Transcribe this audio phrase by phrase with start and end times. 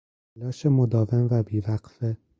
[0.33, 2.17] تلاش مداوم و بیوقفه